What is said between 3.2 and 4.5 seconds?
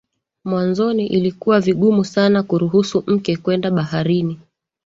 kwenda baharini